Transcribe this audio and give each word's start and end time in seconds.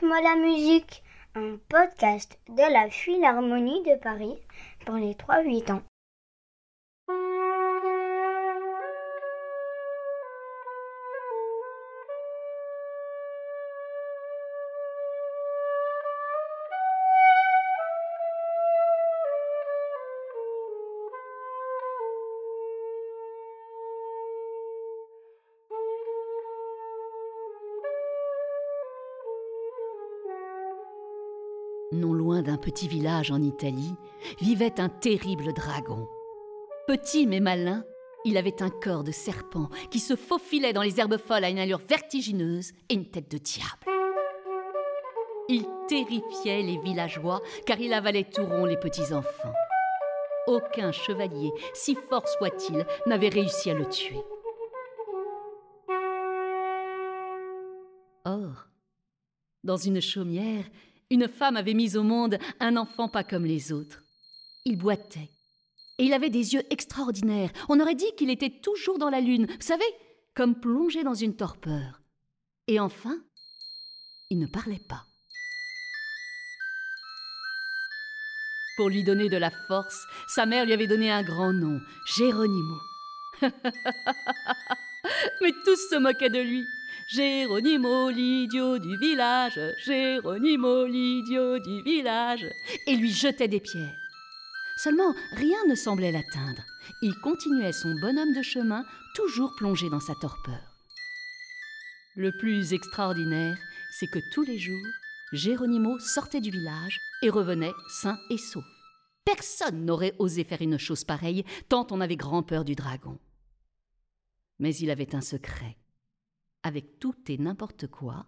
Raconte-moi 0.00 0.20
la 0.20 0.36
musique, 0.36 1.02
un 1.34 1.56
podcast 1.68 2.38
de 2.48 2.72
la 2.72 2.88
Philharmonie 2.88 3.82
de 3.82 3.98
Paris 3.98 4.36
pour 4.84 4.94
les 4.94 5.14
3-8 5.14 5.72
ans. 5.72 5.82
Non 31.92 32.12
loin 32.12 32.42
d'un 32.42 32.56
petit 32.56 32.88
village 32.88 33.30
en 33.30 33.42
Italie, 33.42 33.94
vivait 34.40 34.80
un 34.80 34.88
terrible 34.88 35.52
dragon. 35.52 36.08
Petit 36.86 37.26
mais 37.26 37.40
malin, 37.40 37.84
il 38.24 38.36
avait 38.36 38.62
un 38.62 38.70
corps 38.70 39.04
de 39.04 39.12
serpent 39.12 39.68
qui 39.90 40.00
se 40.00 40.16
faufilait 40.16 40.72
dans 40.72 40.82
les 40.82 41.00
herbes 41.00 41.18
folles 41.18 41.44
à 41.44 41.50
une 41.50 41.58
allure 41.58 41.80
vertigineuse 41.88 42.72
et 42.88 42.94
une 42.94 43.06
tête 43.06 43.30
de 43.30 43.38
diable. 43.38 43.86
Il 45.48 45.64
terrifiait 45.88 46.62
les 46.62 46.78
villageois 46.78 47.40
car 47.64 47.80
il 47.80 47.94
avalait 47.94 48.28
tout 48.30 48.44
rond 48.44 48.66
les 48.66 48.76
petits 48.76 49.14
enfants. 49.14 49.54
Aucun 50.46 50.92
chevalier, 50.92 51.52
si 51.74 51.94
fort 51.94 52.26
soit-il, 52.28 52.86
n'avait 53.06 53.28
réussi 53.28 53.70
à 53.70 53.74
le 53.74 53.86
tuer. 53.86 54.20
Or, 58.24 58.68
dans 59.64 59.76
une 59.76 60.00
chaumière, 60.00 60.64
une 61.10 61.28
femme 61.28 61.56
avait 61.56 61.74
mis 61.74 61.96
au 61.96 62.02
monde 62.02 62.38
un 62.60 62.76
enfant 62.76 63.08
pas 63.08 63.24
comme 63.24 63.44
les 63.44 63.72
autres. 63.72 64.02
Il 64.64 64.76
boitait. 64.76 65.30
Et 65.98 66.04
il 66.04 66.12
avait 66.12 66.30
des 66.30 66.54
yeux 66.54 66.62
extraordinaires. 66.70 67.50
On 67.68 67.80
aurait 67.80 67.94
dit 67.94 68.12
qu'il 68.16 68.30
était 68.30 68.60
toujours 68.60 68.98
dans 68.98 69.10
la 69.10 69.20
lune, 69.20 69.46
vous 69.46 69.56
savez, 69.60 69.84
comme 70.34 70.60
plongé 70.60 71.02
dans 71.02 71.14
une 71.14 71.34
torpeur. 71.34 72.02
Et 72.68 72.78
enfin, 72.78 73.18
il 74.30 74.38
ne 74.38 74.46
parlait 74.46 74.78
pas. 74.78 75.06
Pour 78.76 78.90
lui 78.90 79.02
donner 79.02 79.28
de 79.28 79.36
la 79.36 79.50
force, 79.50 80.06
sa 80.28 80.46
mère 80.46 80.64
lui 80.64 80.72
avait 80.72 80.86
donné 80.86 81.10
un 81.10 81.24
grand 81.24 81.52
nom, 81.52 81.80
Géronimo. 82.06 82.78
Mais 85.40 85.52
tous 85.64 85.88
se 85.90 85.98
moquaient 85.98 86.30
de 86.30 86.40
lui. 86.40 86.64
Géronimo, 87.08 88.10
l'idiot 88.10 88.78
du 88.78 88.98
village, 88.98 89.58
Géronimo, 89.86 90.84
l'idiot 90.84 91.58
du 91.58 91.82
village, 91.82 92.46
et 92.86 92.96
lui 92.96 93.10
jetait 93.10 93.48
des 93.48 93.60
pierres. 93.60 93.96
Seulement, 94.76 95.14
rien 95.32 95.58
ne 95.68 95.74
semblait 95.74 96.12
l'atteindre. 96.12 96.62
Il 97.00 97.14
continuait 97.16 97.72
son 97.72 97.94
bonhomme 98.00 98.34
de 98.34 98.42
chemin, 98.42 98.84
toujours 99.14 99.54
plongé 99.56 99.88
dans 99.88 100.00
sa 100.00 100.14
torpeur. 100.16 100.60
Le 102.14 102.30
plus 102.38 102.74
extraordinaire, 102.74 103.56
c'est 103.98 104.06
que 104.06 104.18
tous 104.32 104.42
les 104.42 104.58
jours, 104.58 104.86
Géronimo 105.32 105.98
sortait 105.98 106.40
du 106.40 106.50
village 106.50 106.98
et 107.22 107.30
revenait 107.30 107.72
sain 107.88 108.18
et 108.30 108.38
sauf. 108.38 108.64
Personne 109.24 109.84
n'aurait 109.84 110.14
osé 110.18 110.44
faire 110.44 110.62
une 110.62 110.78
chose 110.78 111.04
pareille, 111.04 111.44
tant 111.68 111.86
on 111.90 112.00
avait 112.00 112.16
grand 112.16 112.42
peur 112.42 112.64
du 112.64 112.74
dragon. 112.74 113.18
Mais 114.58 114.74
il 114.76 114.90
avait 114.90 115.14
un 115.14 115.20
secret 115.20 115.76
avec 116.62 116.98
tout 116.98 117.14
et 117.28 117.38
n'importe 117.38 117.86
quoi, 117.86 118.26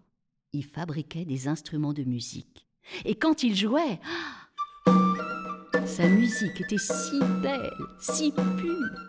il 0.53 0.65
fabriquait 0.65 1.25
des 1.25 1.49
instruments 1.49 1.93
de 1.93 2.05
musique. 2.05 2.67
Et 3.05 3.15
quand 3.15 3.43
il 3.43 3.55
jouait, 3.55 4.01
sa 5.85 6.09
musique 6.09 6.61
était 6.61 6.79
si 6.79 7.19
belle, 7.43 7.71
si 8.01 8.33
pure, 8.33 9.07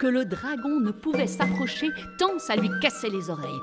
que 0.00 0.06
le 0.06 0.24
dragon 0.24 0.80
ne 0.80 0.90
pouvait 0.90 1.26
s'approcher 1.26 1.88
tant 2.18 2.38
ça 2.38 2.56
lui 2.56 2.70
cassait 2.80 3.10
les 3.10 3.30
oreilles. 3.30 3.60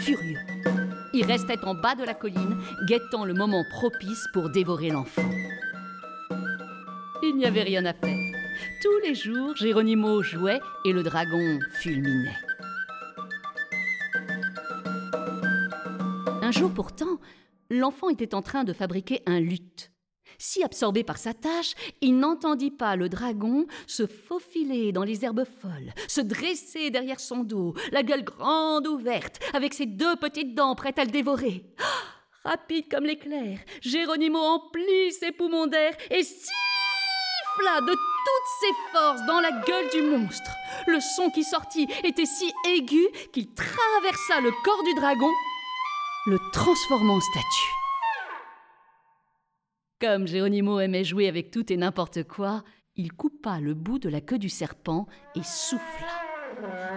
Furieux, 0.00 0.38
il 1.12 1.24
restait 1.24 1.62
en 1.64 1.74
bas 1.74 1.94
de 1.94 2.04
la 2.04 2.14
colline, 2.14 2.58
guettant 2.86 3.24
le 3.24 3.34
moment 3.34 3.64
propice 3.70 4.26
pour 4.32 4.50
dévorer 4.50 4.90
l'enfant. 4.90 5.28
Il 7.22 7.36
n'y 7.36 7.44
avait 7.44 7.62
rien 7.62 7.84
à 7.84 7.92
faire. 7.92 8.39
Tous 8.82 8.98
les 9.02 9.14
jours, 9.14 9.56
Géronimo 9.56 10.22
jouait 10.22 10.60
et 10.84 10.92
le 10.92 11.02
dragon 11.02 11.58
fulminait. 11.72 12.36
Un 16.42 16.52
jour 16.52 16.72
pourtant, 16.72 17.18
l'enfant 17.70 18.08
était 18.08 18.34
en 18.34 18.42
train 18.42 18.64
de 18.64 18.72
fabriquer 18.72 19.22
un 19.26 19.40
luth. 19.40 19.92
Si 20.38 20.64
absorbé 20.64 21.04
par 21.04 21.18
sa 21.18 21.34
tâche, 21.34 21.74
il 22.00 22.18
n'entendit 22.18 22.70
pas 22.70 22.96
le 22.96 23.08
dragon 23.10 23.66
se 23.86 24.06
faufiler 24.06 24.90
dans 24.90 25.04
les 25.04 25.24
herbes 25.24 25.44
folles, 25.44 25.92
se 26.08 26.22
dresser 26.22 26.90
derrière 26.90 27.20
son 27.20 27.44
dos, 27.44 27.74
la 27.92 28.02
gueule 28.02 28.24
grande 28.24 28.86
ouverte, 28.86 29.38
avec 29.52 29.74
ses 29.74 29.86
deux 29.86 30.16
petites 30.16 30.54
dents 30.54 30.74
prêtes 30.74 30.98
à 30.98 31.04
le 31.04 31.10
dévorer. 31.10 31.64
Ah, 31.78 32.50
rapide 32.50 32.86
comme 32.90 33.04
l'éclair, 33.04 33.58
Géronimo 33.82 34.38
emplit 34.38 35.12
ses 35.12 35.30
poumons 35.32 35.66
d'air 35.66 35.94
et 36.10 36.22
de 37.60 37.92
toutes 37.92 38.50
ses 38.60 38.72
forces 38.92 39.24
dans 39.26 39.40
la 39.40 39.52
gueule 39.52 39.90
du 39.90 40.02
monstre. 40.02 40.50
Le 40.86 40.98
son 40.98 41.30
qui 41.30 41.44
sortit 41.44 41.86
était 42.04 42.26
si 42.26 42.50
aigu 42.68 43.06
qu'il 43.32 43.52
traversa 43.52 44.40
le 44.40 44.50
corps 44.64 44.82
du 44.82 44.94
dragon 44.94 45.30
le 46.26 46.38
transformant 46.52 47.16
en 47.16 47.20
statue. 47.20 47.72
Comme 50.00 50.26
Géronimo 50.26 50.80
aimait 50.80 51.04
jouer 51.04 51.28
avec 51.28 51.50
tout 51.50 51.70
et 51.72 51.76
n'importe 51.76 52.24
quoi, 52.24 52.62
il 52.96 53.12
coupa 53.12 53.60
le 53.60 53.74
bout 53.74 53.98
de 53.98 54.08
la 54.08 54.20
queue 54.20 54.38
du 54.38 54.48
serpent 54.48 55.06
et 55.34 55.42
souffla. 55.42 56.19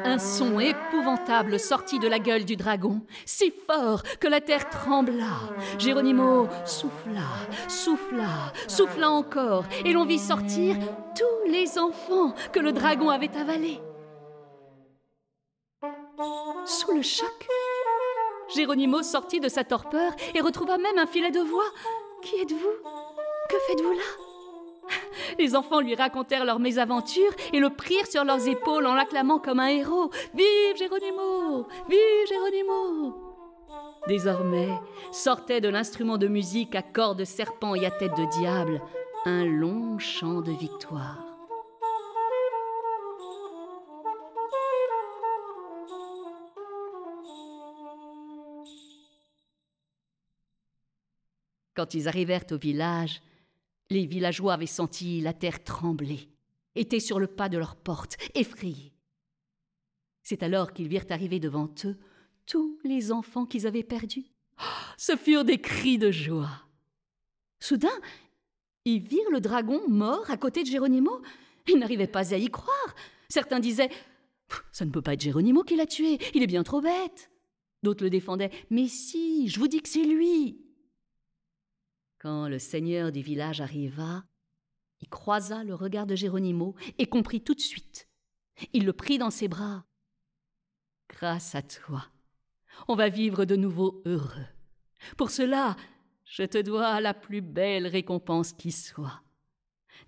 Un 0.06 0.20
son 0.20 0.60
épouvantable 0.60 1.60
sortit 1.60 2.00
de 2.00 2.08
la 2.08 2.20
gueule 2.20 2.46
du 2.46 2.56
dragon, 2.56 3.02
si 3.26 3.52
fort 3.52 4.04
que 4.20 4.28
la 4.28 4.42
terre 4.42 4.70
trembla. 4.70 5.54
Géronimo 5.78 6.48
souffla, 6.66 7.22
souffla, 7.68 8.52
souffla 8.68 9.10
encore, 9.10 9.66
et 9.86 9.94
l'on 9.94 10.06
vit 10.06 10.20
sortir 10.20 10.76
tous 11.18 11.50
les 11.50 11.78
enfants 11.78 12.34
que 12.52 12.60
le 12.60 12.72
dragon 12.72 13.10
avait 13.10 13.36
avalés. 13.38 13.80
Sous 16.66 16.94
le 16.94 17.02
choc, 17.02 17.48
Géronimo 18.56 19.04
sortit 19.04 19.40
de 19.40 19.50
sa 19.50 19.64
torpeur 19.64 20.14
et 20.34 20.42
retrouva 20.42 20.78
même 20.78 20.98
un 20.98 21.08
filet 21.08 21.32
de 21.32 21.42
voix. 21.42 21.72
Qui 22.22 22.36
êtes-vous? 22.42 22.90
Que 23.50 23.56
faites-vous 23.68 23.94
là? 23.94 24.33
Les 25.40 25.56
enfants 25.56 25.82
lui 25.82 25.96
racontèrent 25.96 26.46
leurs 26.46 26.60
mésaventures 26.60 27.34
et 27.52 27.60
le 27.60 27.70
prirent 27.70 28.08
sur 28.08 28.24
leurs 28.24 28.48
épaules 28.48 28.86
en 28.86 28.94
l'acclamant 28.94 29.40
comme 29.40 29.60
un 29.60 29.68
héros. 29.68 30.12
Vive 30.34 30.78
Géronimo 30.78 31.68
Vive 31.90 32.28
Géronimo 32.28 33.16
Désormais, 34.08 34.70
sortait 35.12 35.62
de 35.62 35.70
l'instrument 35.70 36.18
de 36.18 36.28
musique 36.28 36.76
à 36.76 36.82
corps 36.82 37.16
de 37.16 37.24
serpent 37.24 37.74
et 37.76 37.86
à 37.86 37.92
tête 37.92 38.16
de 38.18 38.40
diable 38.40 38.82
un 39.26 39.46
long 39.46 39.98
chant 39.98 40.42
de 40.42 40.52
victoire. 40.52 41.34
Quand 51.76 51.96
ils 51.96 52.08
arrivèrent 52.08 52.46
au 52.52 52.58
village, 52.58 53.22
les 53.94 54.06
villageois 54.06 54.54
avaient 54.54 54.66
senti 54.66 55.22
la 55.22 55.34
terre 55.34 55.64
trembler, 55.64 56.30
étaient 56.76 57.00
sur 57.00 57.20
le 57.20 57.28
pas 57.28 57.50
de 57.50 57.58
leur 57.58 57.76
porte, 57.76 58.18
effrayés. 58.36 58.94
C'est 60.24 60.44
alors 60.44 60.74
qu'ils 60.74 60.88
virent 60.88 61.06
arriver 61.10 61.40
devant 61.40 61.70
eux 61.86 61.98
tous 62.46 62.80
les 62.84 63.12
enfants 63.12 63.46
qu'ils 63.46 63.68
avaient 63.68 63.84
perdus. 63.84 64.26
Ce 64.98 65.16
furent 65.16 65.46
des 65.46 65.60
cris 65.60 65.98
de 65.98 66.12
joie. 66.12 66.68
Soudain, 67.60 68.02
ils 68.86 69.00
virent 69.00 69.32
le 69.32 69.40
dragon 69.40 69.82
mort 69.88 70.30
à 70.30 70.38
côté 70.38 70.64
de 70.64 70.68
Géronimo. 70.68 71.22
Ils 71.68 71.78
n'arrivaient 71.78 72.08
pas 72.08 72.34
à 72.34 72.38
y 72.38 72.50
croire. 72.50 72.96
Certains 73.30 73.60
disaient 73.60 73.90
Ça 74.72 74.86
ne 74.86 74.92
peut 74.92 75.02
pas 75.02 75.14
être 75.14 75.22
Géronimo 75.22 75.64
qui 75.64 75.76
l'a 75.76 75.86
tué, 75.86 76.18
il 76.34 76.44
est 76.44 76.48
bien 76.48 76.64
trop 76.64 76.82
bête. 76.82 77.32
D'autres 77.84 78.04
le 78.04 78.10
défendaient 78.10 78.52
Mais 78.70 78.88
si, 78.88 79.48
je 79.48 79.60
vous 79.60 79.68
dis 79.68 79.82
que 79.82 79.90
c'est 79.90 80.04
lui. 80.04 80.58
Quand 82.24 82.48
le 82.48 82.58
seigneur 82.58 83.12
du 83.12 83.22
village 83.22 83.60
arriva, 83.60 84.24
il 85.02 85.10
croisa 85.10 85.66
le 85.66 85.76
regard 85.76 86.06
de 86.06 86.16
Géronimo 86.16 86.74
et 86.98 87.06
comprit 87.06 87.42
tout 87.42 87.54
de 87.54 87.60
suite. 87.60 88.08
Il 88.72 88.86
le 88.86 88.94
prit 88.94 89.18
dans 89.18 89.30
ses 89.30 89.50
bras. 89.50 89.84
Grâce 91.10 91.54
à 91.54 91.62
toi, 91.62 92.08
on 92.88 92.96
va 92.96 93.10
vivre 93.10 93.44
de 93.44 93.58
nouveau 93.58 94.02
heureux. 94.06 94.48
Pour 95.18 95.32
cela, 95.32 95.76
je 96.24 96.44
te 96.44 96.58
dois 96.58 97.02
la 97.02 97.14
plus 97.14 97.42
belle 97.42 97.88
récompense 97.88 98.54
qui 98.54 98.72
soit. 98.72 99.22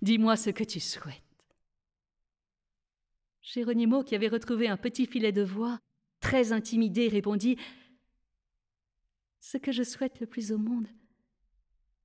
Dis-moi 0.00 0.38
ce 0.38 0.48
que 0.48 0.64
tu 0.64 0.80
souhaites. 0.80 1.22
Géronimo, 3.42 4.02
qui 4.02 4.14
avait 4.14 4.28
retrouvé 4.28 4.68
un 4.68 4.78
petit 4.78 5.04
filet 5.04 5.32
de 5.32 5.42
voix, 5.42 5.78
très 6.20 6.52
intimidé, 6.52 7.08
répondit 7.08 7.58
Ce 9.38 9.58
que 9.58 9.70
je 9.70 9.82
souhaite 9.82 10.18
le 10.18 10.26
plus 10.26 10.50
au 10.50 10.56
monde, 10.56 10.88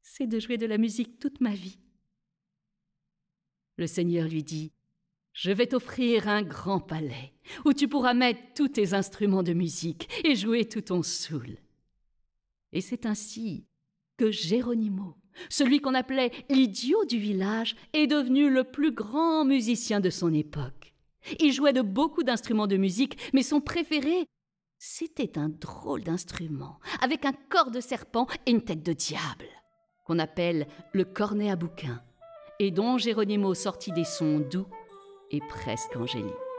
c'est 0.01 0.27
de 0.27 0.39
jouer 0.39 0.57
de 0.57 0.65
la 0.65 0.77
musique 0.77 1.19
toute 1.19 1.41
ma 1.41 1.53
vie. 1.53 1.79
Le 3.77 3.87
Seigneur 3.87 4.27
lui 4.27 4.43
dit 4.43 4.71
Je 5.33 5.51
vais 5.51 5.67
t'offrir 5.67 6.27
un 6.27 6.43
grand 6.43 6.79
palais 6.79 7.33
où 7.65 7.73
tu 7.73 7.87
pourras 7.87 8.13
mettre 8.13 8.41
tous 8.55 8.69
tes 8.69 8.93
instruments 8.93 9.43
de 9.43 9.53
musique 9.53 10.09
et 10.25 10.35
jouer 10.35 10.65
tout 10.65 10.81
ton 10.81 11.03
soul. 11.03 11.57
Et 12.73 12.81
c'est 12.81 13.05
ainsi 13.05 13.65
que 14.17 14.31
Géronimo, 14.31 15.17
celui 15.49 15.81
qu'on 15.81 15.93
appelait 15.93 16.31
l'idiot 16.49 17.05
du 17.05 17.17
village, 17.17 17.75
est 17.93 18.07
devenu 18.07 18.49
le 18.49 18.63
plus 18.63 18.91
grand 18.91 19.45
musicien 19.45 19.99
de 19.99 20.09
son 20.09 20.33
époque. 20.33 20.93
Il 21.39 21.51
jouait 21.51 21.73
de 21.73 21.81
beaucoup 21.81 22.23
d'instruments 22.23 22.67
de 22.67 22.77
musique, 22.77 23.17
mais 23.33 23.43
son 23.43 23.61
préféré, 23.61 24.25
c'était 24.77 25.37
un 25.37 25.49
drôle 25.49 26.03
d'instrument, 26.03 26.79
avec 27.01 27.25
un 27.25 27.33
corps 27.33 27.71
de 27.71 27.79
serpent 27.79 28.27
et 28.45 28.51
une 28.51 28.63
tête 28.63 28.83
de 28.83 28.93
diable, 28.93 29.47
qu'on 30.11 30.19
appelle 30.19 30.67
le 30.91 31.05
cornet 31.05 31.49
à 31.49 31.55
bouquin, 31.55 32.01
et 32.59 32.69
dont 32.69 32.97
Géronimo 32.97 33.53
sortit 33.53 33.93
des 33.93 34.03
sons 34.03 34.39
doux 34.39 34.67
et 35.31 35.39
presque 35.47 35.95
angéliques. 35.95 36.50